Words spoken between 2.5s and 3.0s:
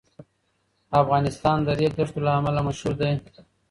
مشهور